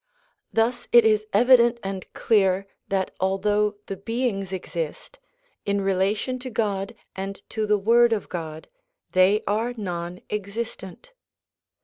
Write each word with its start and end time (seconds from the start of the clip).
Thus 0.51 0.87
it 0.91 1.05
is 1.05 1.27
evident 1.31 1.79
and 1.83 2.11
clear 2.13 2.65
that 2.87 3.11
although 3.19 3.75
the 3.85 3.97
beings 3.97 4.51
exist, 4.51 5.19
in 5.63 5.79
relation 5.81 6.39
to 6.39 6.49
God 6.49 6.95
and 7.15 7.39
to 7.49 7.67
the 7.67 7.77
Word 7.77 8.11
of 8.11 8.27
God 8.27 8.67
they 9.11 9.43
are 9.45 9.75
non 9.77 10.19
existent. 10.31 11.11